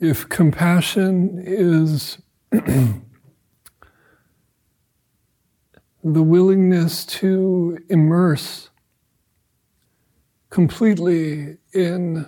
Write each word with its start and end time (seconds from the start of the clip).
if 0.00 0.26
compassion 0.30 1.42
is 1.44 2.16
the 2.50 3.02
willingness 6.02 7.04
to 7.04 7.78
immerse 7.90 8.70
completely 10.48 11.58
in 11.74 12.26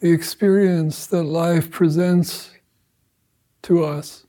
the 0.00 0.10
experience 0.10 1.06
that 1.06 1.22
life 1.22 1.70
presents 1.70 2.50
to 3.62 3.84
us, 3.84 4.26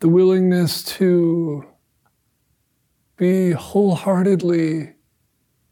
the 0.00 0.08
willingness 0.08 0.82
to 0.82 1.66
be 3.16 3.50
wholeheartedly 3.52 4.94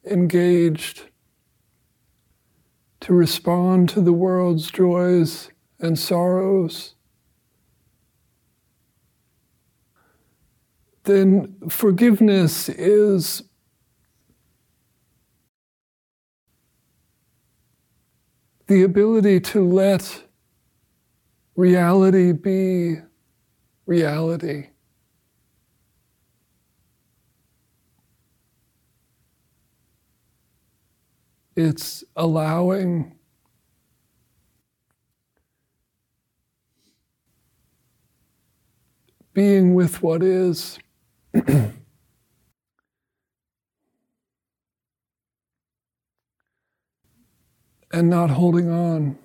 engaged, 0.04 1.04
to 3.00 3.14
respond 3.14 3.88
to 3.88 4.02
the 4.02 4.12
world's 4.12 4.70
joys 4.70 5.50
and 5.80 5.98
sorrows, 5.98 6.94
then 11.04 11.56
forgiveness 11.68 12.68
is 12.68 13.42
the 18.66 18.82
ability 18.82 19.40
to 19.40 19.66
let 19.66 20.22
reality 21.56 22.32
be 22.32 22.96
reality. 23.86 24.68
It's 31.56 32.04
allowing 32.14 33.19
being 39.40 39.74
with 39.74 40.02
what 40.02 40.22
is. 40.22 40.78
and 41.32 41.70
not 47.90 48.28
holding 48.28 48.70
on. 48.70 49.16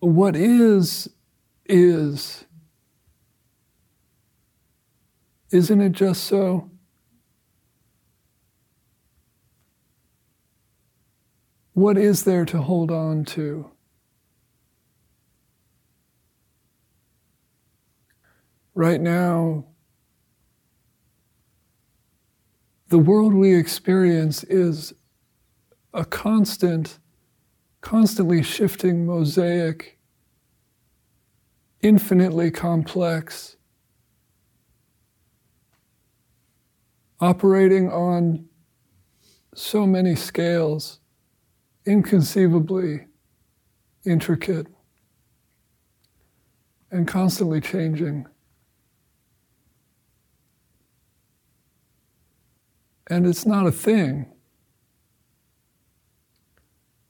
What 0.00 0.36
is, 0.36 1.08
is. 1.64 2.44
Isn't 5.50 5.80
it 5.80 5.92
just 5.92 6.24
so? 6.24 6.70
What 11.72 11.96
is 11.96 12.24
there 12.24 12.44
to 12.44 12.60
hold 12.60 12.90
on 12.90 13.24
to? 13.24 13.70
Right 18.78 19.00
now, 19.00 19.64
the 22.90 22.98
world 23.00 23.34
we 23.34 23.56
experience 23.56 24.44
is 24.44 24.92
a 25.92 26.04
constant, 26.04 27.00
constantly 27.80 28.40
shifting 28.40 29.04
mosaic, 29.04 29.98
infinitely 31.82 32.52
complex, 32.52 33.56
operating 37.18 37.90
on 37.90 38.44
so 39.56 39.88
many 39.88 40.14
scales, 40.14 41.00
inconceivably 41.84 43.08
intricate, 44.04 44.68
and 46.92 47.08
constantly 47.08 47.60
changing. 47.60 48.28
And 53.08 53.26
it's 53.26 53.46
not 53.46 53.66
a 53.66 53.72
thing, 53.72 54.26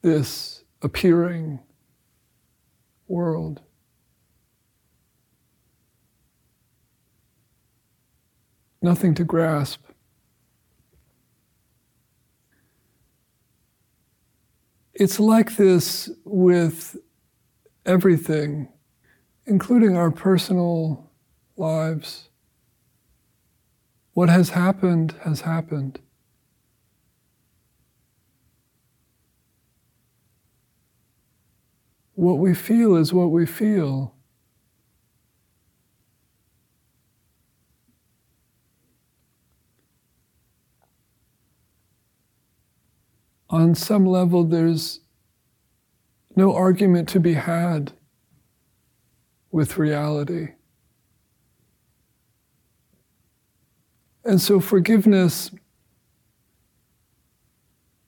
this 0.01 0.63
appearing 0.81 1.59
world. 3.07 3.61
Nothing 8.81 9.13
to 9.15 9.25
grasp. 9.25 9.83
It's 14.93 15.19
like 15.19 15.57
this 15.57 16.09
with 16.23 16.95
everything, 17.85 18.69
including 19.45 19.97
our 19.97 20.11
personal 20.11 21.11
lives. 21.57 22.28
What 24.19 24.27
has 24.27 24.49
happened 24.49 25.15
has 25.21 25.39
happened. 25.39 25.97
What 32.15 32.33
we 32.33 32.53
feel 32.53 32.97
is 32.97 33.13
what 33.13 33.31
we 33.31 33.45
feel. 33.45 34.13
On 43.49 43.73
some 43.73 44.05
level, 44.05 44.43
there's 44.43 44.99
no 46.35 46.53
argument 46.53 47.07
to 47.07 47.21
be 47.21 47.35
had 47.35 47.93
with 49.49 49.77
reality. 49.77 50.55
And 54.29 54.39
so 54.39 54.59
forgiveness, 54.59 55.49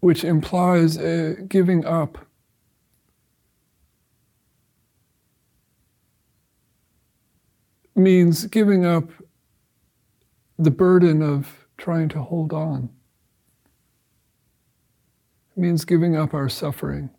which 0.02 0.24
implies 0.24 0.96
a 0.98 1.34
giving 1.48 1.84
up, 1.84 2.28
means 7.96 8.46
giving 8.46 8.86
up 8.86 9.10
the 10.60 10.70
burden 10.70 11.24
of 11.24 11.66
trying 11.78 12.08
to 12.10 12.22
hold 12.22 12.54
on. 12.54 12.92
It 15.58 15.60
means 15.60 15.86
giving 15.86 16.16
up 16.16 16.36
our 16.36 16.50
suffering. 16.50 17.10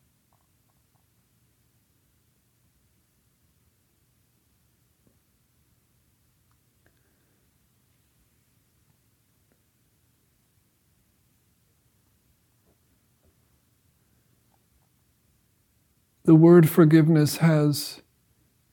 The 16.24 16.34
word 16.34 16.68
forgiveness 16.68 17.38
has 17.38 18.02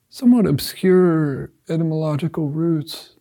somewhat 0.08 0.46
obscure 0.46 1.52
etymological 1.68 2.48
roots. 2.48 3.16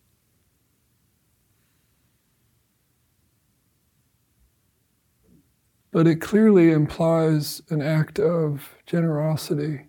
But 5.91 6.07
it 6.07 6.17
clearly 6.17 6.71
implies 6.71 7.61
an 7.69 7.81
act 7.81 8.19
of 8.19 8.75
generosity. 8.85 9.87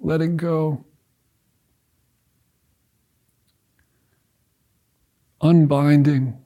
Letting 0.00 0.36
go. 0.36 0.85
Unbinding. 5.46 6.36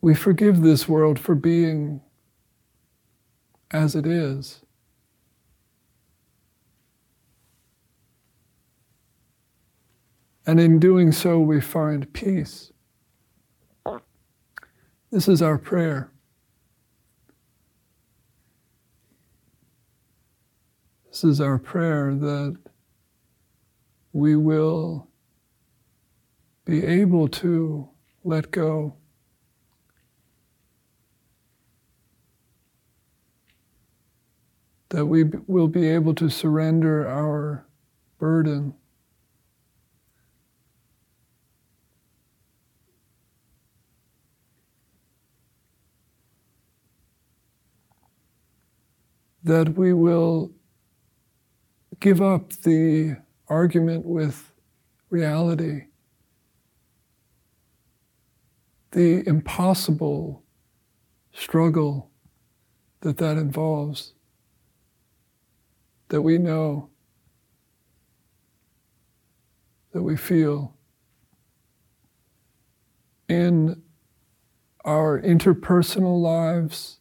We 0.00 0.14
forgive 0.14 0.62
this 0.62 0.88
world 0.88 1.18
for 1.18 1.34
being 1.34 2.00
as 3.70 3.94
it 3.94 4.06
is. 4.06 4.62
And 10.46 10.58
in 10.58 10.78
doing 10.78 11.12
so, 11.12 11.38
we 11.38 11.60
find 11.60 12.10
peace. 12.14 12.72
This 15.10 15.26
is 15.26 15.42
our 15.42 15.58
prayer. 15.58 16.12
This 21.08 21.24
is 21.24 21.40
our 21.40 21.58
prayer 21.58 22.14
that 22.14 22.56
we 24.12 24.36
will 24.36 25.08
be 26.64 26.86
able 26.86 27.26
to 27.26 27.88
let 28.22 28.52
go. 28.52 28.94
That 34.90 35.06
we 35.06 35.24
will 35.24 35.68
be 35.68 35.88
able 35.88 36.14
to 36.14 36.28
surrender 36.28 37.08
our 37.08 37.66
burden. 38.18 38.74
That 49.42 49.76
we 49.76 49.92
will 49.92 50.52
give 51.98 52.20
up 52.20 52.52
the 52.52 53.16
argument 53.48 54.06
with 54.06 54.52
reality, 55.10 55.86
the 58.92 59.26
impossible 59.26 60.42
struggle 61.32 62.10
that 63.00 63.16
that 63.18 63.36
involves, 63.36 64.12
that 66.08 66.22
we 66.22 66.38
know, 66.38 66.90
that 69.92 70.02
we 70.02 70.16
feel 70.16 70.74
in 73.28 73.82
our 74.84 75.20
interpersonal 75.20 76.20
lives, 76.20 76.99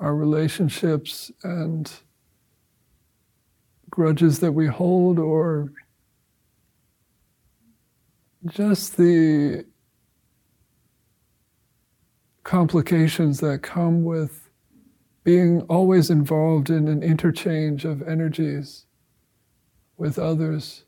our 0.00 0.14
relationships, 0.14 1.30
and 1.42 1.90
grudges 3.90 4.38
that 4.40 4.52
we 4.52 4.66
hold 4.66 5.18
or 5.18 5.72
just 8.46 8.96
the 8.96 9.64
complications 12.44 13.40
that 13.40 13.62
come 13.62 14.04
with 14.04 14.48
being 15.24 15.60
always 15.62 16.08
involved 16.08 16.70
in 16.70 16.88
an 16.88 17.02
interchange 17.02 17.84
of 17.84 18.00
energies 18.08 18.86
with 19.96 20.18
others. 20.18 20.84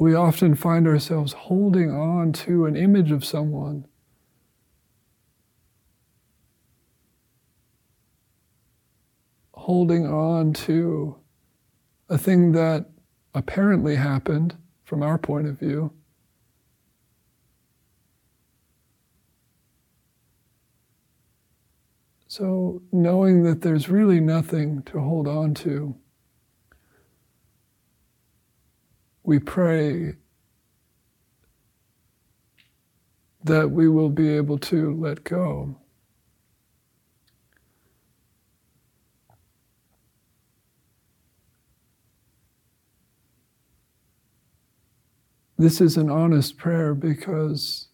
We 0.00 0.14
often 0.14 0.54
find 0.54 0.88
ourselves 0.88 1.34
holding 1.34 1.90
on 1.90 2.32
to 2.32 2.64
an 2.64 2.74
image 2.74 3.10
of 3.10 3.22
someone 3.22 3.86
holding 9.52 10.06
on 10.06 10.54
to 10.54 11.16
a 12.08 12.16
thing 12.16 12.52
that 12.52 12.86
apparently 13.34 13.96
happened 13.96 14.56
from 14.84 15.02
our 15.02 15.18
point 15.18 15.46
of 15.46 15.58
view. 15.58 15.92
So, 22.26 22.80
knowing 22.90 23.42
that 23.42 23.60
there's 23.60 23.90
really 23.90 24.20
nothing 24.20 24.82
to 24.84 24.98
hold 24.98 25.28
on 25.28 25.52
to, 25.56 25.94
we 29.30 29.38
pray 29.38 30.12
that 33.44 33.70
we 33.70 33.86
will 33.88 34.08
be 34.08 34.28
able 34.28 34.58
to 34.58 34.92
let 34.96 35.22
go. 35.22 35.76
This 45.56 45.80
is 45.80 45.96
an 45.96 46.10
honest 46.10 46.56
prayer 46.56 46.92
because 46.92 47.86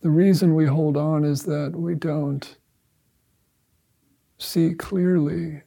the 0.00 0.10
reason 0.10 0.54
we 0.54 0.66
hold 0.66 0.96
on 0.96 1.24
is 1.24 1.42
that 1.42 1.72
we 1.74 1.96
don't 1.96 2.56
see 4.38 4.74
clearly. 4.74 5.62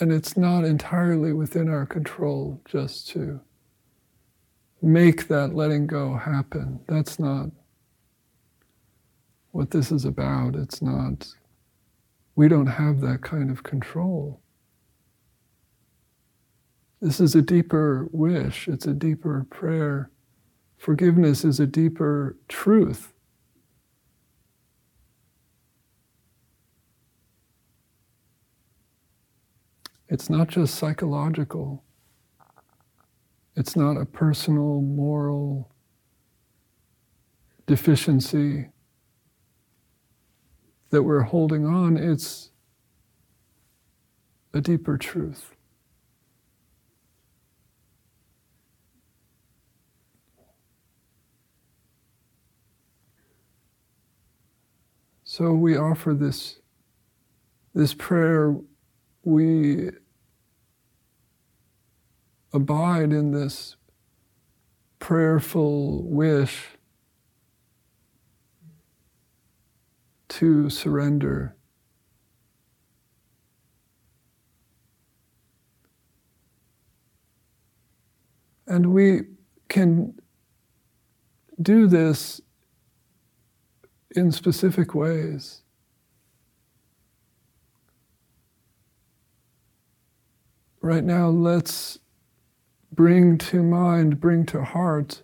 And 0.00 0.12
it's 0.12 0.36
not 0.36 0.64
entirely 0.64 1.32
within 1.32 1.68
our 1.68 1.84
control 1.84 2.60
just 2.64 3.08
to 3.10 3.40
make 4.80 5.26
that 5.28 5.54
letting 5.54 5.86
go 5.86 6.14
happen. 6.14 6.80
That's 6.86 7.18
not 7.18 7.50
what 9.50 9.72
this 9.72 9.90
is 9.90 10.04
about. 10.04 10.54
It's 10.54 10.80
not, 10.80 11.26
we 12.36 12.48
don't 12.48 12.66
have 12.66 13.00
that 13.00 13.22
kind 13.22 13.50
of 13.50 13.64
control. 13.64 14.40
This 17.00 17.20
is 17.20 17.34
a 17.34 17.42
deeper 17.42 18.08
wish, 18.12 18.68
it's 18.68 18.86
a 18.86 18.94
deeper 18.94 19.46
prayer. 19.50 20.10
Forgiveness 20.76 21.44
is 21.44 21.58
a 21.58 21.66
deeper 21.66 22.36
truth. 22.48 23.12
It's 30.08 30.30
not 30.30 30.48
just 30.48 30.74
psychological. 30.74 31.84
It's 33.56 33.76
not 33.76 33.96
a 33.96 34.06
personal, 34.06 34.80
moral 34.80 35.70
deficiency 37.66 38.68
that 40.90 41.02
we're 41.02 41.22
holding 41.22 41.66
on. 41.66 41.96
It's 41.96 42.50
a 44.54 44.60
deeper 44.60 44.96
truth. 44.96 45.54
So 55.24 55.52
we 55.52 55.76
offer 55.76 56.14
this, 56.14 56.58
this 57.74 57.92
prayer, 57.92 58.56
we 59.28 59.90
abide 62.54 63.12
in 63.12 63.30
this 63.30 63.76
prayerful 65.00 66.02
wish 66.04 66.68
to 70.30 70.70
surrender. 70.70 71.54
And 78.66 78.94
we 78.94 79.24
can 79.68 80.18
do 81.60 81.86
this 81.86 82.40
in 84.16 84.32
specific 84.32 84.94
ways. 84.94 85.64
Right 90.80 91.04
now, 91.04 91.28
let's 91.28 91.98
bring 92.92 93.38
to 93.38 93.62
mind, 93.62 94.20
bring 94.20 94.46
to 94.46 94.62
heart 94.62 95.22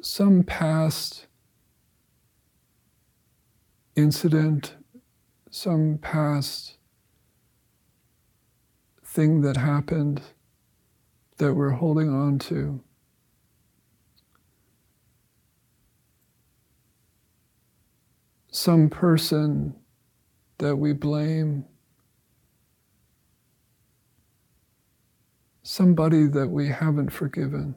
some 0.00 0.42
past 0.42 1.26
incident, 3.96 4.74
some 5.50 5.98
past 6.00 6.76
thing 9.04 9.40
that 9.40 9.56
happened 9.56 10.22
that 11.38 11.54
we're 11.54 11.70
holding 11.70 12.10
on 12.10 12.38
to. 12.38 12.82
some 18.58 18.90
person 18.90 19.74
that 20.58 20.76
we 20.76 20.92
blame, 20.92 21.64
somebody 25.68 26.26
that 26.26 26.48
we 26.48 26.66
haven't 26.66 27.10
forgiven. 27.10 27.74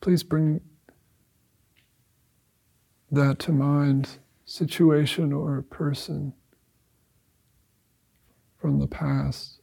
Please 0.00 0.24
bring 0.24 0.60
that 3.12 3.38
to 3.38 3.52
mind, 3.52 4.18
situation 4.44 5.32
or 5.32 5.62
person 5.62 6.34
from 8.60 8.80
the 8.80 8.88
past. 8.88 9.60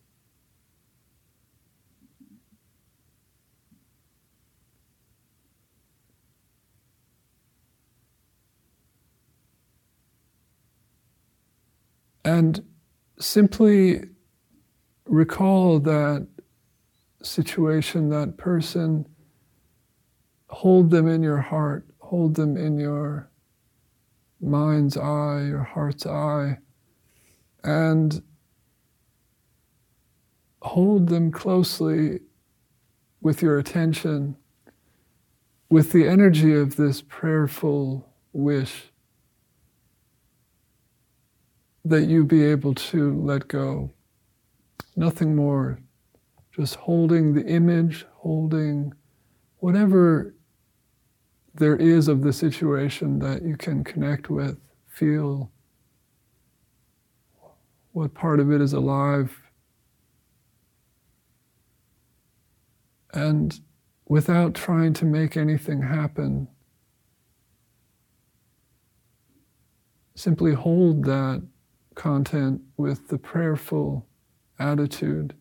And 12.23 12.63
simply 13.19 14.03
recall 15.05 15.81
that 15.81 16.25
situation, 17.23 18.09
that 18.09 18.37
person, 18.37 19.07
hold 20.49 20.89
them 20.89 21.07
in 21.07 21.23
your 21.23 21.41
heart, 21.41 21.85
hold 21.99 22.35
them 22.35 22.57
in 22.57 22.77
your 22.77 23.29
mind's 24.41 24.97
eye, 24.97 25.43
your 25.47 25.63
heart's 25.63 26.05
eye, 26.05 26.57
and 27.63 28.21
hold 30.61 31.09
them 31.09 31.31
closely 31.31 32.19
with 33.21 33.41
your 33.41 33.57
attention, 33.57 34.35
with 35.69 35.91
the 35.91 36.07
energy 36.07 36.53
of 36.53 36.75
this 36.75 37.01
prayerful 37.01 38.07
wish 38.33 38.91
that 41.85 42.05
you 42.05 42.23
be 42.23 42.43
able 42.43 42.73
to 42.73 43.19
let 43.21 43.47
go. 43.47 43.91
Nothing 44.95 45.35
more. 45.35 45.79
Just 46.51 46.75
holding 46.75 47.33
the 47.33 47.45
image, 47.45 48.05
holding 48.15 48.93
whatever 49.57 50.35
there 51.53 51.75
is 51.75 52.07
of 52.07 52.21
the 52.21 52.33
situation 52.33 53.19
that 53.19 53.43
you 53.43 53.55
can 53.55 53.83
connect 53.83 54.29
with, 54.29 54.57
feel 54.87 55.51
what 57.93 58.13
part 58.13 58.39
of 58.39 58.51
it 58.51 58.61
is 58.61 58.73
alive. 58.73 59.37
And 63.13 63.59
without 64.07 64.53
trying 64.53 64.93
to 64.93 65.05
make 65.05 65.35
anything 65.35 65.81
happen, 65.81 66.47
simply 70.15 70.53
hold 70.53 71.03
that 71.05 71.43
content 71.95 72.61
with 72.77 73.09
the 73.09 73.17
prayerful 73.17 74.07
attitude. 74.59 75.33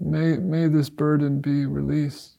May, 0.00 0.36
may 0.36 0.68
this 0.68 0.90
burden 0.90 1.40
be 1.40 1.66
released. 1.66 2.38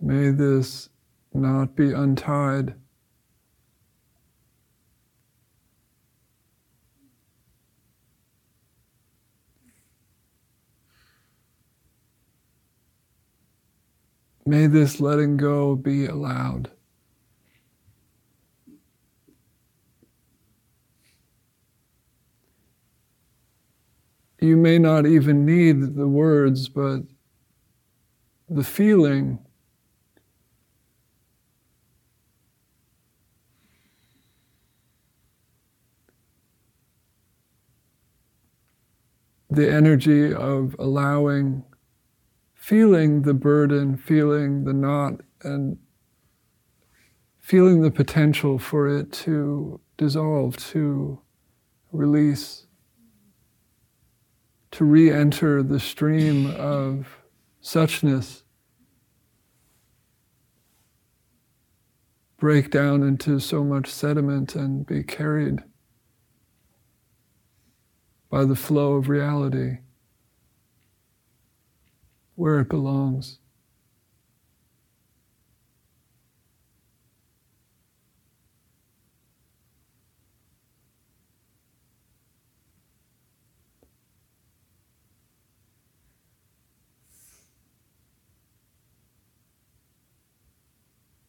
May 0.00 0.30
this 0.30 0.90
knot 1.32 1.76
be 1.76 1.92
untied. 1.92 2.74
May 14.46 14.66
this 14.66 15.00
letting 15.00 15.36
go 15.36 15.74
be 15.74 16.06
allowed. 16.06 16.70
You 24.40 24.56
may 24.58 24.78
not 24.78 25.06
even 25.06 25.46
need 25.46 25.96
the 25.96 26.06
words, 26.06 26.68
but 26.68 27.04
the 28.48 28.62
feeling 28.62 29.38
the 39.48 39.70
energy 39.70 40.34
of 40.34 40.76
allowing 40.78 41.64
feeling 42.64 43.20
the 43.20 43.34
burden, 43.34 43.94
feeling 43.94 44.64
the 44.64 44.72
knot, 44.72 45.20
and 45.42 45.76
feeling 47.38 47.82
the 47.82 47.90
potential 47.90 48.58
for 48.58 48.88
it 48.88 49.12
to 49.12 49.78
dissolve, 49.98 50.56
to 50.56 51.20
release, 51.92 52.66
to 54.70 54.82
re 54.82 55.12
enter 55.12 55.62
the 55.62 55.78
stream 55.78 56.46
of 56.56 57.06
suchness, 57.62 58.44
break 62.38 62.70
down 62.70 63.02
into 63.02 63.38
so 63.38 63.62
much 63.62 63.88
sediment 63.88 64.54
and 64.54 64.86
be 64.86 65.02
carried 65.02 65.58
by 68.30 68.42
the 68.42 68.56
flow 68.56 68.94
of 68.94 69.10
reality 69.10 69.76
where 72.36 72.60
it 72.60 72.68
belongs. 72.68 73.38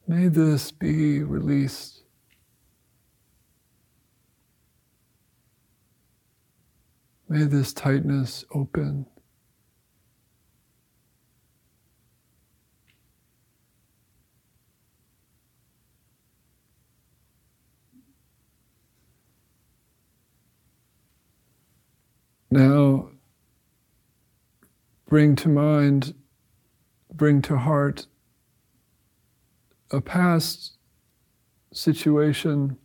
May 0.08 0.28
this 0.28 0.72
be 0.72 1.24
released. 1.24 2.04
May 7.28 7.44
this 7.44 7.74
tightness 7.74 8.46
open. 8.54 9.08
Now, 22.56 23.10
bring 25.10 25.36
to 25.36 25.50
mind, 25.50 26.14
bring 27.14 27.42
to 27.42 27.58
heart 27.58 28.08
a 29.92 30.00
past 30.00 30.78
situation 31.74 32.78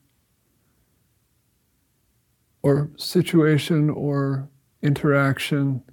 or 2.62 2.90
situation 2.96 3.90
or 3.90 4.48
interaction 4.82 5.84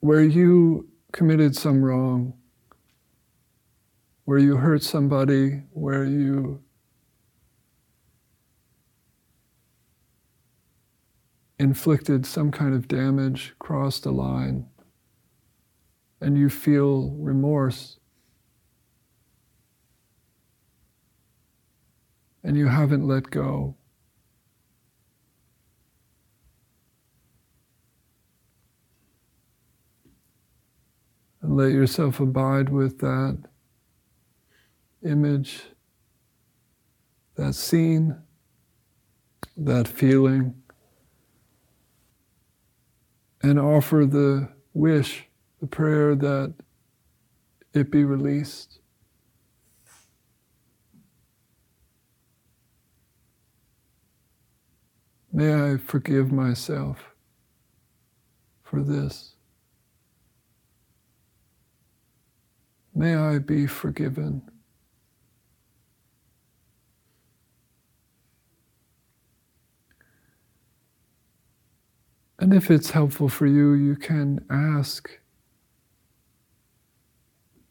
where 0.00 0.22
you 0.22 0.88
committed 1.12 1.54
some 1.54 1.82
wrong, 1.84 2.32
where 4.24 4.38
you 4.38 4.56
hurt 4.56 4.82
somebody, 4.82 5.64
where 5.74 6.04
you 6.04 6.62
inflicted 11.58 12.26
some 12.26 12.50
kind 12.50 12.74
of 12.74 12.88
damage, 12.88 13.54
crossed 13.58 14.04
a 14.04 14.10
line, 14.10 14.66
and 16.20 16.36
you 16.36 16.48
feel 16.48 17.10
remorse. 17.18 17.98
And 22.42 22.56
you 22.56 22.68
haven't 22.68 23.06
let 23.06 23.30
go. 23.30 23.74
And 31.42 31.56
let 31.56 31.72
yourself 31.72 32.20
abide 32.20 32.68
with 32.68 32.98
that 32.98 33.42
image, 35.02 35.62
that 37.36 37.54
scene, 37.54 38.16
that 39.56 39.88
feeling 39.88 40.54
and 43.42 43.58
offer 43.58 44.06
the 44.06 44.48
wish, 44.74 45.24
the 45.60 45.66
prayer 45.66 46.14
that 46.14 46.54
it 47.72 47.90
be 47.90 48.04
released. 48.04 48.80
May 55.32 55.72
I 55.72 55.76
forgive 55.76 56.32
myself 56.32 57.14
for 58.62 58.82
this. 58.82 59.34
May 62.94 63.14
I 63.14 63.38
be 63.38 63.66
forgiven. 63.66 64.42
And 72.46 72.54
if 72.54 72.70
it's 72.70 72.92
helpful 72.92 73.28
for 73.28 73.44
you, 73.48 73.72
you 73.72 73.96
can 73.96 74.38
ask 74.48 75.10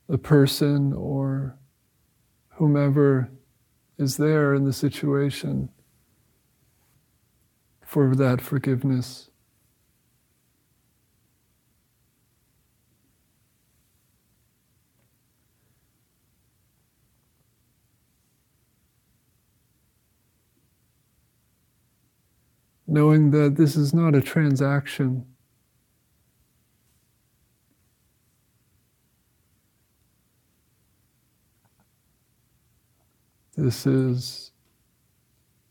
the 0.10 0.18
person 0.18 0.92
or 0.92 1.58
whomever 2.56 3.32
is 3.98 4.18
there 4.18 4.54
in 4.54 4.66
the 4.66 4.74
situation 4.74 5.70
for 7.86 8.14
that 8.18 8.42
forgiveness. 8.42 9.30
Knowing 22.96 23.32
that 23.32 23.58
this 23.58 23.76
is 23.76 23.94
not 23.94 24.16
a 24.16 24.22
transaction. 24.22 25.26
This 33.58 33.86
is 33.86 34.54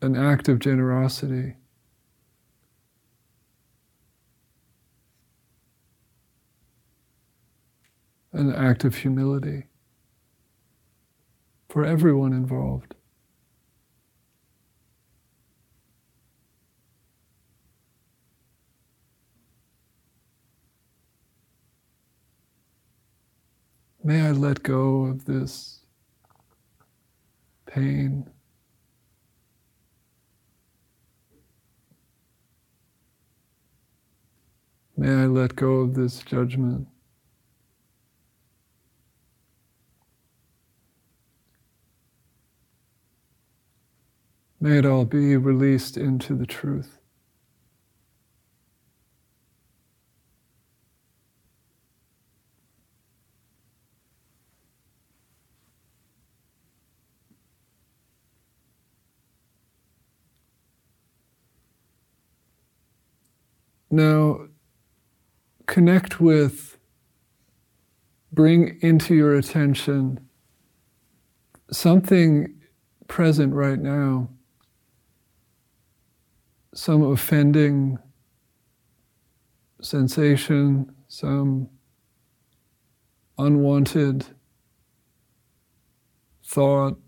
an 0.02 0.14
act 0.16 0.50
of 0.50 0.58
generosity. 0.58 1.54
An 8.34 8.54
act 8.54 8.84
of 8.84 8.96
humility 8.96 9.64
for 11.70 11.86
everyone 11.86 12.34
involved. 12.34 12.94
May 24.06 24.20
I 24.20 24.32
let 24.32 24.62
go 24.62 25.06
of 25.06 25.24
this 25.24 25.80
pain. 27.64 28.28
May 34.94 35.22
I 35.22 35.24
let 35.24 35.56
go 35.56 35.76
of 35.76 35.94
this 35.94 36.18
judgment. 36.18 36.86
May 44.60 44.78
it 44.78 44.84
all 44.84 45.06
be 45.06 45.38
released 45.38 45.96
into 45.96 46.34
the 46.34 46.46
truth. 46.46 46.98
Now, 63.94 64.48
connect 65.66 66.20
with, 66.20 66.78
bring 68.32 68.76
into 68.82 69.14
your 69.14 69.36
attention 69.36 70.18
something 71.70 72.60
present 73.06 73.54
right 73.54 73.78
now, 73.78 74.30
some 76.74 77.04
offending 77.04 77.98
sensation, 79.80 80.92
some 81.06 81.68
unwanted 83.38 84.26
thought, 86.44 86.98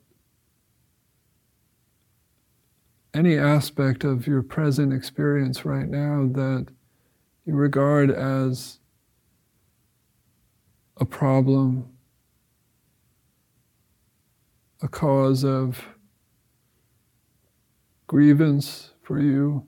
any 3.12 3.36
aspect 3.36 4.04
of 4.04 4.28
your 4.28 4.42
present 4.42 4.92
experience 4.92 5.64
right 5.64 5.88
now 5.88 6.28
that 6.32 6.66
you 7.46 7.54
regard 7.54 8.10
as 8.10 8.80
a 10.96 11.04
problem, 11.04 11.88
a 14.82 14.88
cause 14.88 15.44
of 15.44 15.84
grievance 18.08 18.90
for 19.02 19.20
you. 19.20 19.64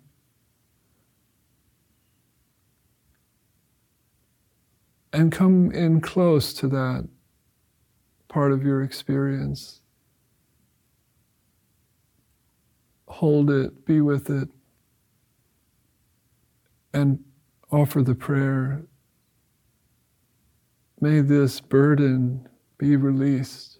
And 5.12 5.31
come 5.31 5.70
in 5.70 6.00
close 6.00 6.53
to 6.55 6.68
that 6.68 7.09
part 8.26 8.53
of 8.53 8.64
your 8.64 8.83
experience. 8.83 9.81
Hold 13.07 13.50
it, 13.50 13.87
be 13.87 14.00
with 14.00 14.29
it, 14.29 14.48
and 16.92 17.24
offer 17.70 18.02
the 18.02 18.14
prayer 18.14 18.83
may 21.00 21.20
this 21.20 21.61
burden 21.61 22.48
be 22.76 22.96
released. 22.96 23.78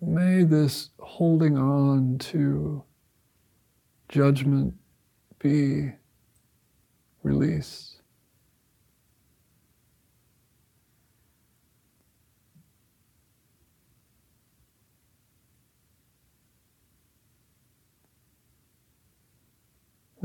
May 0.00 0.42
this 0.42 0.90
holding 0.98 1.56
on 1.56 2.18
to 2.18 2.82
judgment 4.08 4.74
be 5.38 5.92
released. 7.22 7.95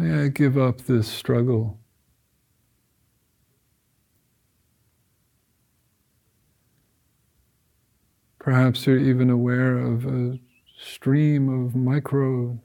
May 0.01 0.23
I 0.23 0.27
give 0.29 0.57
up 0.57 0.81
this 0.81 1.07
struggle. 1.07 1.77
Perhaps 8.39 8.87
you're 8.87 8.97
even 8.97 9.29
aware 9.29 9.77
of 9.77 10.07
a 10.07 10.39
stream 10.75 11.49
of 11.49 11.75
micro 11.75 12.59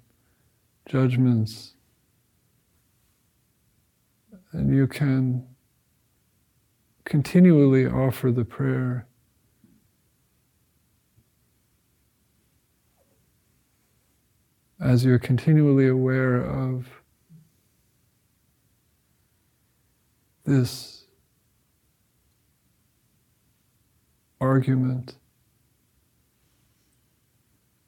judgments, 0.88 1.74
and 4.52 4.74
you 4.74 4.86
can 4.86 5.46
continually 7.04 7.86
offer 7.86 8.32
the 8.32 8.46
prayer. 8.46 9.06
As 14.80 15.04
you're 15.04 15.18
continually 15.18 15.86
aware 15.86 16.36
of 16.36 16.95
this 20.46 21.04
argument 24.40 25.16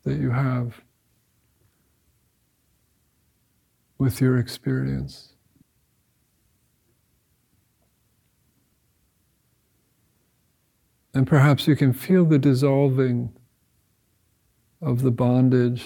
that 0.03 0.19
you 0.19 0.31
have 0.31 0.81
with 3.99 4.21
your 4.21 4.39
experience. 4.39 5.35
And 11.15 11.27
perhaps 11.27 11.67
you 11.67 11.75
can 11.75 11.93
feel 11.93 12.25
the 12.25 12.39
dissolving 12.39 13.33
of 14.81 15.03
the 15.03 15.11
bondage, 15.11 15.85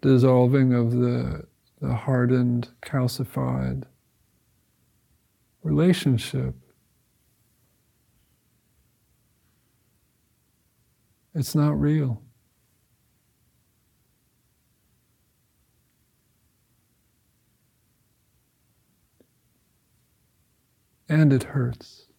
dissolving 0.00 0.72
of 0.72 0.92
the 0.92 1.49
the 1.80 1.94
hardened, 1.94 2.68
calcified 2.82 3.84
relationship. 5.62 6.54
It's 11.34 11.54
not 11.54 11.80
real. 11.80 12.22
And 21.08 21.32
it 21.32 21.42
hurts. 21.42 22.09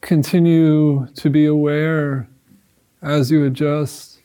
Continue 0.00 1.06
to 1.14 1.30
be 1.30 1.46
aware 1.46 2.28
as 3.02 3.30
you 3.30 3.44
adjust. 3.44 4.18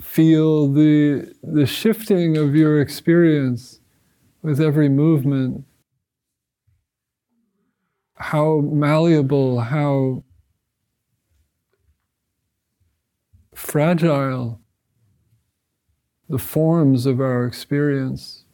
Feel 0.00 0.72
the, 0.72 1.32
the 1.42 1.66
shifting 1.66 2.36
of 2.36 2.54
your 2.54 2.80
experience 2.80 3.80
with 4.42 4.60
every 4.60 4.88
movement. 4.88 5.64
How 8.14 8.60
malleable, 8.60 9.60
how 9.60 10.24
fragile 13.58 14.60
the 16.28 16.38
forms 16.38 17.06
of 17.06 17.20
our 17.20 17.44
experience, 17.44 18.44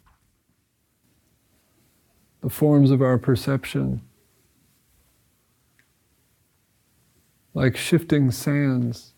the 2.40 2.48
forms 2.48 2.90
of 2.90 3.02
our 3.02 3.18
perception, 3.18 4.00
like 7.52 7.76
shifting 7.76 8.30
sands. 8.30 9.13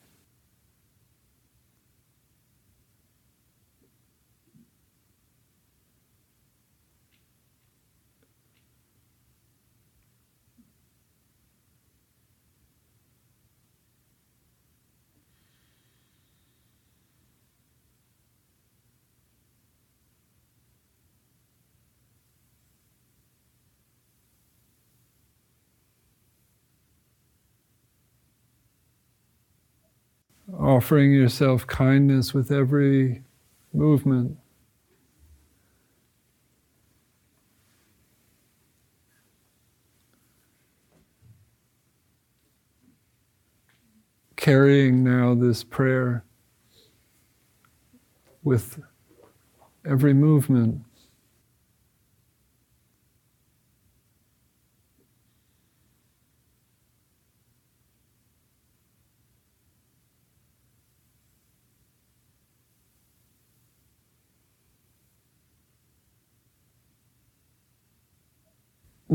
Offering 30.67 31.13
yourself 31.13 31.65
kindness 31.69 32.35
with 32.35 32.51
every 32.51 33.23
movement. 33.73 34.37
Carrying 44.35 45.05
now 45.05 45.37
this 45.37 45.63
prayer 45.63 46.25
with 48.43 48.81
every 49.85 50.15
movement. 50.15 50.86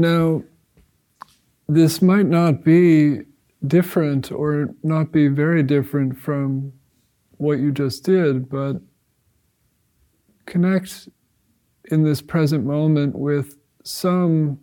Now, 0.02 0.42
this 1.68 2.02
might 2.02 2.26
not 2.26 2.64
be 2.64 3.20
different 3.68 4.32
or 4.32 4.74
not 4.82 5.12
be 5.12 5.28
very 5.28 5.62
different 5.62 6.18
from 6.18 6.74
what 7.38 7.60
you 7.60 7.72
just 7.72 8.04
did, 8.04 8.50
but 8.50 8.82
connect 10.48 11.08
in 11.92 12.04
this 12.04 12.20
present 12.20 12.66
moment 12.66 13.16
with 13.16 13.60
some 13.84 14.60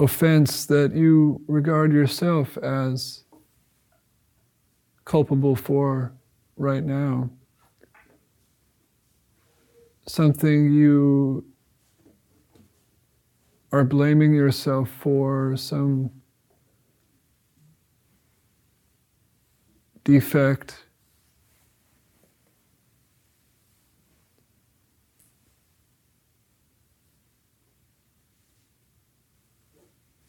offense 0.00 0.66
that 0.66 0.92
you 0.92 1.40
regard 1.46 1.92
yourself 1.92 2.58
as 2.58 3.22
culpable 5.04 5.54
for 5.54 6.12
right 6.56 6.82
now. 6.82 7.30
Something 10.08 10.72
you 10.72 11.44
are 13.72 13.84
blaming 13.84 14.34
yourself 14.34 14.90
for 14.90 15.56
some 15.56 16.10
defect. 20.02 20.86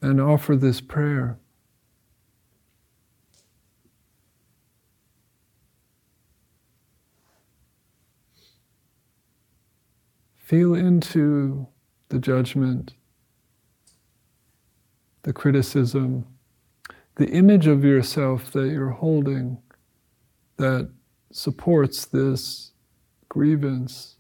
And 0.04 0.20
offer 0.20 0.56
this 0.56 0.82
prayer. 0.82 1.38
Feel 10.38 10.74
into 10.74 11.68
the 12.10 12.18
judgment 12.18 12.94
the 15.24 15.34
criticism, 15.34 16.26
the 17.16 17.30
image 17.30 17.68
of 17.68 17.84
yourself 17.84 18.52
that 18.52 18.70
you're 18.70 18.90
holding 18.90 19.62
that 20.58 20.90
supports 21.32 22.06
this 22.06 22.72
grievance. 23.30 24.18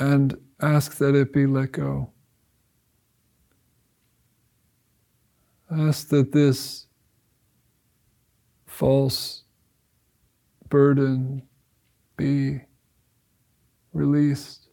And 0.00 0.36
ask 0.60 0.96
that 0.98 1.14
it 1.14 1.32
be 1.32 1.46
let 1.46 1.72
go. 1.72 2.10
Ask 5.70 6.08
that 6.08 6.32
this 6.32 6.86
false 8.66 9.42
burden 10.68 11.42
be 12.16 12.60
released. 13.98 14.67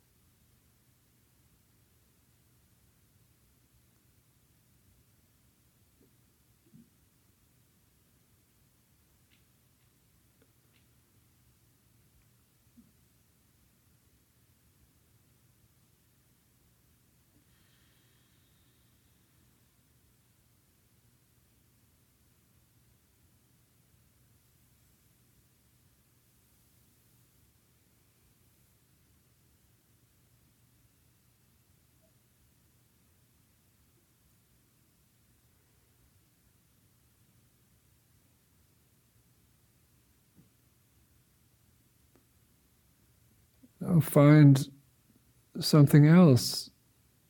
Find 44.01 44.67
something 45.59 46.07
else 46.07 46.69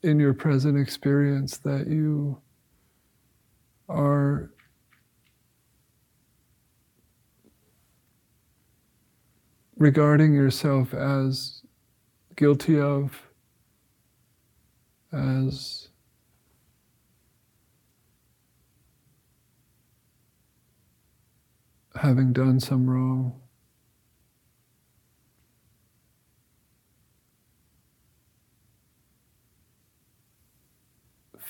in 0.04 0.19
your 0.19 0.34
present 0.34 0.78
experience 0.80 1.58
that 1.58 1.88
you 1.88 2.39
are 3.89 4.51
regarding 9.78 10.34
yourself 10.34 10.93
as 10.93 11.62
guilty 12.36 12.80
of, 12.80 13.21
as 15.12 15.89
having 21.95 22.34
done 22.34 22.60
some 22.60 22.89
wrong. 22.89 23.44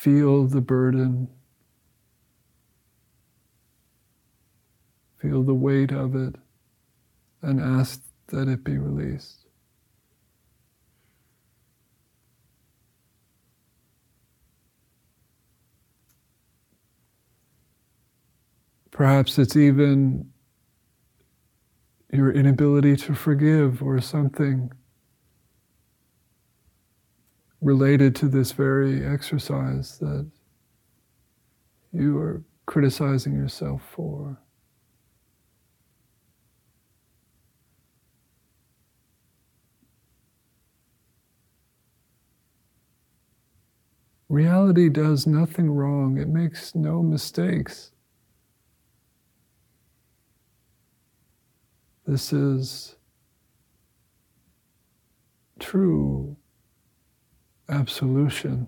Feel 0.05 0.45
the 0.45 0.61
burden. 0.61 1.27
Feel 5.17 5.41
the 5.41 5.55
weight 5.55 5.91
of 5.91 6.15
it 6.15 6.35
and 7.41 7.59
ask 7.59 8.03
that 8.27 8.47
it 8.47 8.63
be 8.63 8.77
released. 8.77 9.47
Perhaps 18.91 19.39
it's 19.39 19.55
even 19.55 20.29
your 22.13 22.31
inability 22.31 22.95
to 22.97 23.15
forgive 23.15 23.81
or 23.81 23.99
something 23.99 24.71
related 27.65 28.15
to 28.15 28.27
this 28.27 28.51
very 28.51 29.03
exercise 29.03 29.97
that 29.97 30.29
you 31.91 32.15
are 32.19 32.43
criticizing 32.67 33.33
yourself 33.33 33.81
for. 33.91 34.37
reality 44.27 44.89
does 44.89 45.25
nothing 45.25 45.71
wrong, 45.71 46.17
it 46.17 46.27
makes 46.27 46.75
no 46.75 47.01
mistakes. 47.01 47.91
This 52.05 52.33
is 52.33 52.95
true 55.59 56.35
absolution. 57.69 58.67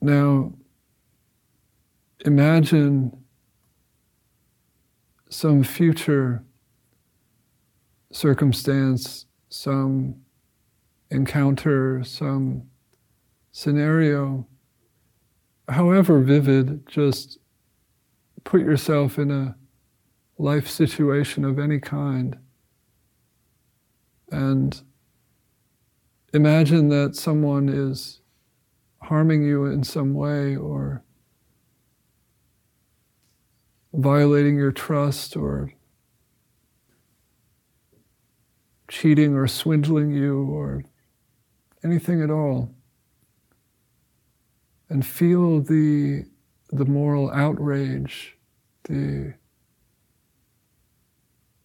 Now, 0.00 0.52
imagine 2.24 3.24
some 5.28 5.62
future 5.64 6.44
circumstance, 8.12 9.26
some 9.48 10.25
encounter, 11.10 12.02
some 12.04 12.64
scenario, 13.52 14.46
however 15.68 16.20
vivid, 16.20 16.86
just 16.86 17.38
put 18.44 18.60
yourself 18.60 19.18
in 19.18 19.30
a 19.30 19.56
life 20.38 20.68
situation 20.68 21.44
of 21.44 21.58
any 21.58 21.80
kind 21.80 22.36
and 24.30 24.82
imagine 26.32 26.88
that 26.88 27.14
someone 27.14 27.68
is 27.68 28.20
harming 29.02 29.42
you 29.44 29.66
in 29.66 29.84
some 29.84 30.14
way 30.14 30.56
or 30.56 31.02
violating 33.94 34.56
your 34.56 34.72
trust 34.72 35.36
or 35.36 35.72
cheating 38.88 39.34
or 39.34 39.46
swindling 39.46 40.10
you 40.10 40.42
or 40.50 40.82
anything 41.86 42.20
at 42.20 42.30
all. 42.30 42.74
And 44.88 45.04
feel 45.04 45.60
the, 45.60 46.24
the 46.70 46.84
moral 46.84 47.30
outrage, 47.30 48.36
the 48.84 49.34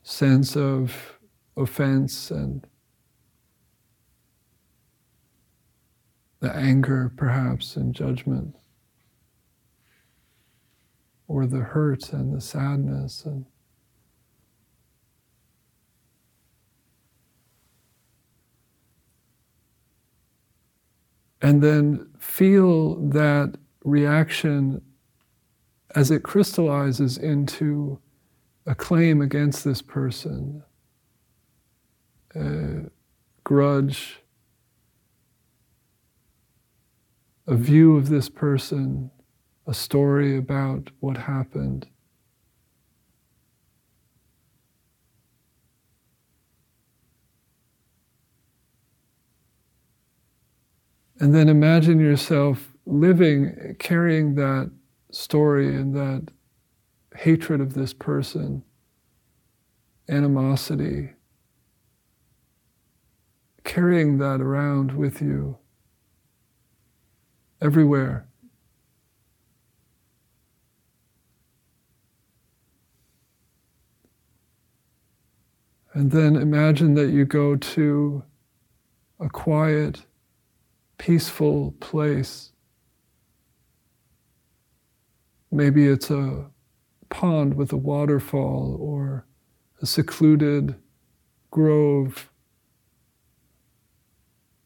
sense 0.04 0.56
of 0.56 1.18
offense 1.58 2.32
and 2.32 2.66
the 6.40 6.56
anger, 6.56 7.12
perhaps, 7.16 7.76
and 7.76 7.94
judgment, 7.94 8.56
or 11.28 11.46
the 11.46 11.60
hurt 11.60 12.12
and 12.14 12.34
the 12.36 12.42
sadness 12.42 13.24
and 13.26 13.46
and 21.42 21.62
then 21.62 22.08
feel 22.20 22.96
that 23.10 23.56
reaction 23.84 24.82
as 25.96 26.12
it 26.12 26.24
crystallizes 26.24 27.18
into 27.18 28.00
a 28.66 28.76
claim 28.76 29.22
against 29.22 29.64
this 29.64 29.82
person, 29.82 30.64
a 32.36 32.84
grudge, 33.44 34.20
a 37.48 37.56
view 37.56 37.98
of 37.98 38.10
this 38.10 38.30
person, 38.30 39.12
a 39.68 39.74
story 39.74 40.38
about 40.38 40.92
what 41.00 41.18
happened. 41.18 41.88
And 51.22 51.36
then 51.36 51.50
imagine 51.50 52.00
yourself 52.00 52.74
living, 52.88 53.76
carrying 53.78 54.34
that 54.36 54.72
story 55.12 55.68
and 55.68 55.96
that 55.96 56.30
hatred 57.16 57.62
of 57.62 57.76
this 57.76 57.94
person, 57.94 58.64
animosity, 60.10 61.12
carrying 63.64 64.18
that 64.18 64.42
around 64.42 64.94
with 64.94 65.22
you 65.22 65.60
everywhere. 67.62 68.28
And 75.94 76.10
then 76.10 76.36
imagine 76.36 76.96
that 76.96 77.12
you 77.12 77.26
go 77.26 77.56
to 77.58 78.24
a 79.20 79.30
quiet, 79.30 80.08
peaceful 81.02 81.74
place. 81.80 82.52
Maybe 85.52 85.88
it's 85.88 86.12
a 86.12 86.46
pond 87.10 87.56
with 87.56 87.74
a 87.74 87.78
waterfall 87.78 88.78
or 88.80 89.26
a 89.82 89.88
secluded 89.88 90.76
grove, 91.50 92.30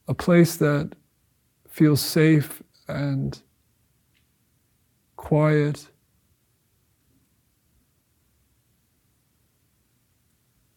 a 0.09 0.13
place 0.13 0.57
that 0.57 0.91
feels 1.69 2.01
safe 2.01 2.61
and 2.89 3.41
quiet. 5.15 5.87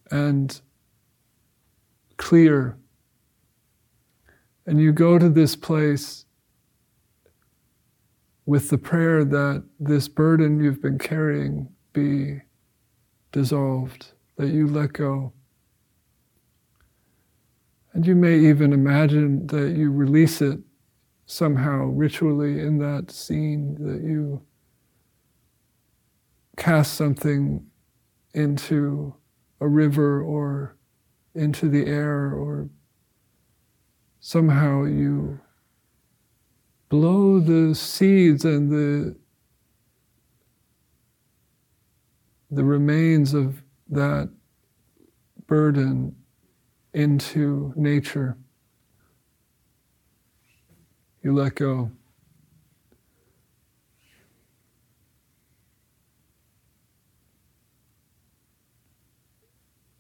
And 0.09 0.61
clear. 2.17 2.79
And 4.69 4.79
you 4.79 4.93
go 4.93 5.19
to 5.19 5.31
this 5.31 5.57
place 5.57 6.27
with 8.45 8.69
the 8.69 8.77
prayer 8.77 9.25
that 9.25 9.65
this 9.81 10.09
burden 10.09 10.61
you've 10.61 10.83
been 10.83 10.99
carrying 10.99 11.71
be 11.95 12.43
dissolved, 13.33 14.13
that 14.37 14.49
you 14.49 14.67
let 14.67 14.93
go. 14.93 15.33
And 17.95 18.07
you 18.07 18.15
may 18.15 18.39
even 18.41 18.75
imagine 18.75 19.47
that 19.47 19.75
you 19.75 19.91
release 19.91 20.43
it 20.43 20.59
somehow 21.25 21.85
ritually 21.87 22.61
in 22.61 22.77
that 22.81 23.11
scene 23.11 23.75
that 23.81 24.07
you 24.07 24.43
cast 26.59 26.93
something 26.93 27.65
into 28.35 29.15
a 29.63 29.67
river 29.67 30.21
or 30.21 30.77
into 31.35 31.71
the 31.71 31.87
air 31.87 32.35
or 32.35 32.69
somehow 34.21 34.85
you 34.85 35.39
blow 36.89 37.39
the 37.39 37.75
seeds 37.75 38.45
and 38.45 38.71
the 38.71 39.17
the 42.51 42.65
remains 42.65 43.35
of 43.35 43.63
that 43.89 44.31
burden 45.47 46.15
into 46.95 47.73
nature 47.77 48.37
you 51.23 51.35
let 51.35 51.57
go. 51.57 51.91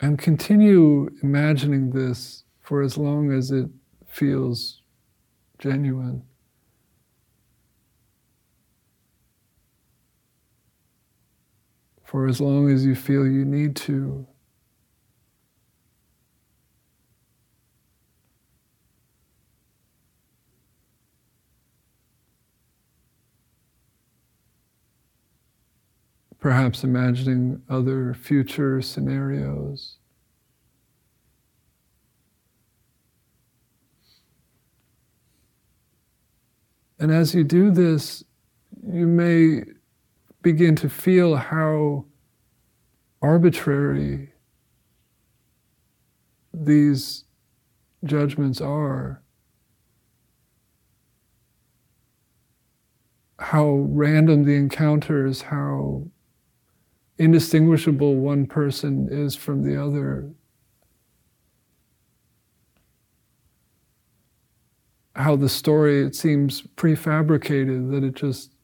And 0.00 0.18
continue 0.18 1.10
imagining 1.22 1.90
this 1.90 2.44
for 2.60 2.82
as 2.82 2.96
long 2.96 3.32
as 3.32 3.50
it 3.50 3.68
feels 4.18 4.82
genuine. 5.60 6.22
For 12.04 12.26
as 12.26 12.40
long 12.40 12.68
as 12.68 12.84
you 12.84 12.96
feel 12.96 13.24
you 13.24 13.44
need 13.44 13.76
to 13.76 14.26
perhaps 26.40 26.82
imagining 26.82 27.62
other 27.68 28.14
future 28.14 28.80
scenarios. 28.80 29.96
And 36.98 37.12
as 37.12 37.34
you 37.34 37.44
do 37.44 37.70
this, 37.70 38.24
you 38.86 39.06
may 39.06 39.62
begin 40.42 40.74
to 40.76 40.88
feel 40.88 41.36
how 41.36 42.04
arbitrary 43.22 44.32
these 46.52 47.24
judgments 48.04 48.60
are, 48.60 49.22
how 53.38 53.68
random 53.88 54.44
the 54.44 54.54
encounters, 54.54 55.42
how 55.42 56.04
indistinguishable 57.18 58.16
one 58.16 58.46
person 58.46 59.08
is 59.10 59.36
from 59.36 59.62
the 59.62 59.80
other. 59.80 60.30
How 65.18 65.34
the 65.34 65.48
story, 65.48 66.00
it 66.00 66.14
seems 66.14 66.62
prefabricated, 66.62 67.90
that 67.90 68.04
it 68.04 68.14
just 68.14 68.54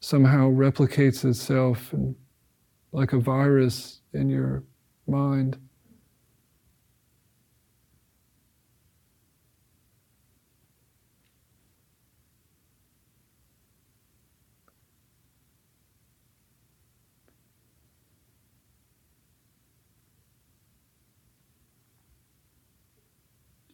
somehow 0.00 0.50
replicates 0.50 1.24
itself 1.24 1.94
and, 1.94 2.14
like 2.92 3.14
a 3.14 3.18
virus 3.18 4.02
in 4.12 4.28
your 4.28 4.62
mind. 5.06 5.56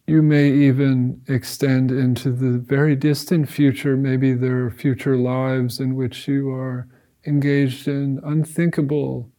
You 0.07 0.21
may 0.21 0.49
even 0.49 1.21
extend 1.27 1.91
into 1.91 2.31
the 2.31 2.57
very 2.57 2.95
distant 2.95 3.49
future. 3.49 3.97
Maybe 3.97 4.33
there 4.33 4.65
are 4.65 4.71
future 4.71 5.17
lives 5.17 5.81
in 5.81 5.95
which 5.95 6.29
you 6.29 6.49
are 6.49 6.87
engaged 7.25 7.89
in 7.89 8.21
unthinkable 8.23 9.29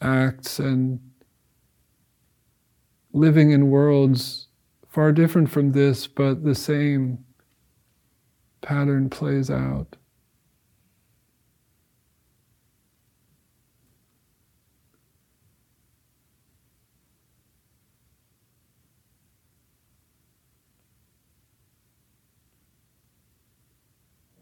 acts 0.00 0.58
and 0.58 0.98
living 3.12 3.50
in 3.50 3.68
worlds 3.68 4.48
far 4.88 5.12
different 5.12 5.50
from 5.50 5.72
this, 5.72 6.06
but 6.06 6.42
the 6.42 6.54
same 6.54 7.18
pattern 8.62 9.10
plays 9.10 9.50
out. 9.50 9.96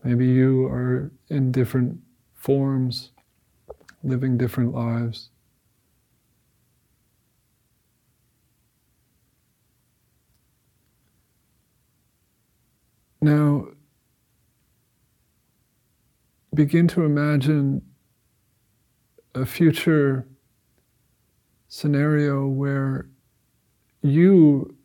Maybe 0.05 0.27
you 0.27 0.67
are 0.67 1.11
in 1.31 1.51
different 1.51 1.99
forms, 2.35 3.11
living 4.03 4.37
different 4.37 4.75
lives. 4.75 5.31
Now, 13.23 13.69
begin 16.55 16.87
to 16.88 17.05
imagine 17.05 17.81
a 19.35 19.47
future 19.47 20.29
scenario 21.69 22.47
where 22.47 23.09
you 24.03 24.77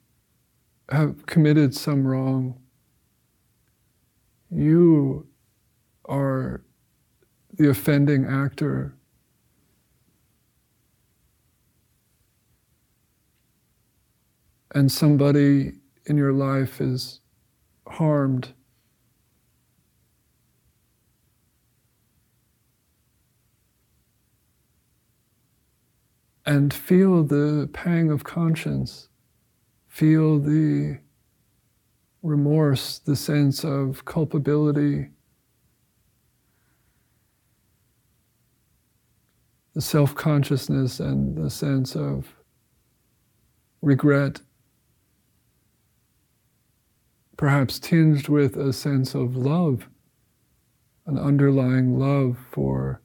have 0.89 1.25
committed 1.25 1.75
some 1.75 2.07
wrong 2.07 2.58
you 4.51 5.27
are 6.05 6.63
the 7.53 7.69
offending 7.69 8.25
actor. 8.25 8.95
And 14.73 14.91
somebody 14.91 15.73
in 16.05 16.17
your 16.17 16.33
life 16.33 16.79
is 16.79 17.21
harmed. 17.87 18.53
And 26.45 26.73
feel 26.73 27.23
the 27.23 27.69
pang 27.73 28.09
of 28.09 28.23
conscience, 28.23 29.09
feel 29.87 30.39
the 30.39 30.99
remorse, 32.21 32.99
the 32.99 33.15
sense 33.15 33.63
of 33.63 34.05
culpability, 34.05 35.09
the 39.73 39.81
self 39.81 40.15
consciousness, 40.15 40.99
and 40.99 41.37
the 41.37 41.49
sense 41.49 41.95
of 41.95 42.35
regret, 43.81 44.41
perhaps 47.37 47.79
tinged 47.79 48.27
with 48.27 48.57
a 48.57 48.73
sense 48.73 49.15
of 49.15 49.37
love, 49.37 49.87
an 51.05 51.17
underlying 51.17 51.97
love 51.97 52.37
for 52.51 53.01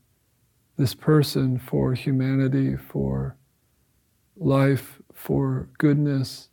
this 0.76 0.94
person, 0.94 1.58
for 1.58 1.94
humanity, 1.94 2.76
for 2.76 3.36
life, 4.36 5.00
for 5.12 5.68
goodness. 5.78 6.48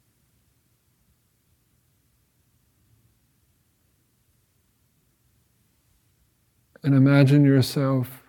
And 6.83 6.95
imagine 6.95 7.45
yourself 7.45 8.21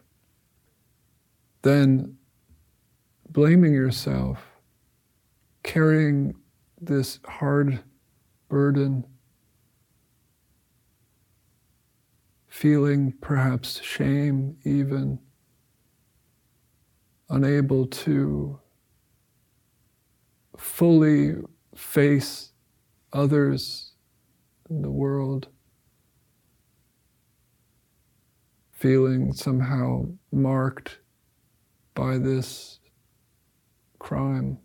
then 1.62 2.16
blaming 3.28 3.72
yourself, 3.72 4.42
carrying 5.62 6.34
this 6.80 7.20
hard 7.24 7.82
burden, 8.48 9.06
feeling 12.48 13.12
perhaps 13.20 13.80
shame, 13.80 14.56
even 14.64 15.18
unable 17.30 17.86
to 17.86 18.58
fully 20.58 21.36
face 21.74 22.52
others 23.12 23.92
in 24.68 24.82
the 24.82 24.90
world. 24.90 25.48
Feeling 28.82 29.32
somehow 29.32 30.04
marked 30.32 30.98
by 31.94 32.18
this 32.18 32.80
crime. 34.00 34.58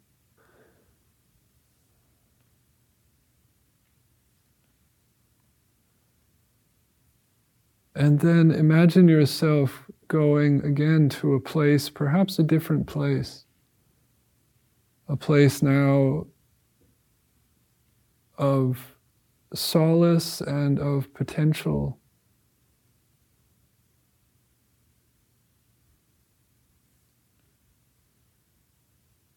And 7.93 8.19
then 8.19 8.49
imagine 8.49 9.07
yourself 9.07 9.83
going 10.07 10.65
again 10.65 11.09
to 11.09 11.35
a 11.35 11.39
place, 11.39 11.87
perhaps 11.87 12.39
a 12.39 12.43
different 12.43 12.87
place, 12.87 13.45
a 15.07 15.15
place 15.15 15.61
now 15.61 16.25
of 18.39 18.95
solace 19.53 20.41
and 20.41 20.79
of 20.79 21.13
potential 21.13 21.99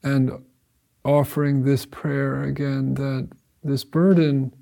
and 0.02 0.30
offering 1.04 1.64
this 1.64 1.86
prayer 1.86 2.42
again 2.42 2.94
that 2.94 3.28
this 3.62 3.84
burden 3.84 4.52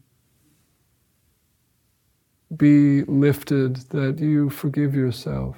be 2.57 3.03
lifted, 3.05 3.76
that 3.91 4.18
you 4.18 4.49
forgive 4.49 4.95
yourself. 4.95 5.57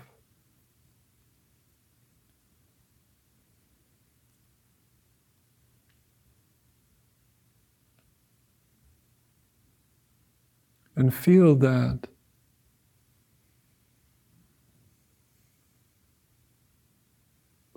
And 10.97 11.15
feel 11.15 11.55
that. 11.57 12.09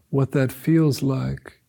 What 0.10 0.32
that 0.32 0.51
feels 0.51 1.01
like. 1.01 1.62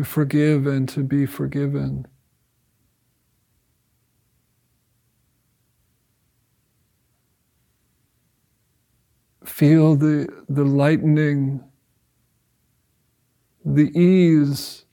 To 0.00 0.04
forgive 0.04 0.66
and 0.66 0.88
to 0.88 1.02
be 1.02 1.26
forgiven. 1.26 2.06
Feel 9.44 9.96
the, 9.96 10.26
the 10.48 10.64
lightening, 10.64 11.62
the 13.62 13.90
ease, 13.98 14.86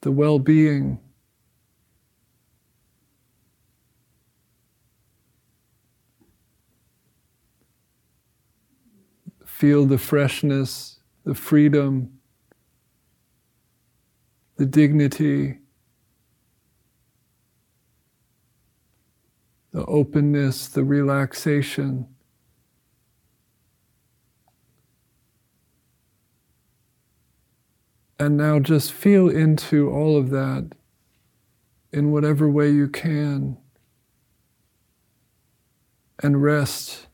the 0.00 0.10
well 0.10 0.38
being. 0.38 0.98
Feel 9.44 9.84
the 9.84 9.98
freshness 9.98 10.98
the 11.24 11.34
freedom, 11.34 12.18
the 14.56 14.66
dignity, 14.66 15.58
the 19.72 19.84
openness, 19.86 20.68
the 20.68 20.84
relaxation. 20.84 22.06
And 28.18 28.36
now 28.36 28.60
just 28.60 28.92
feel 28.92 29.28
into 29.28 29.90
all 29.90 30.16
of 30.16 30.30
that 30.30 30.72
in 31.92 32.12
whatever 32.12 32.48
way 32.48 32.70
you 32.70 32.88
can 32.88 33.56
and 36.22 36.42
rest. 36.42 37.08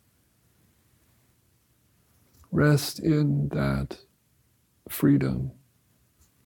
Rest 2.50 2.98
in 2.98 3.48
that 3.50 3.98
freedom. 4.88 5.52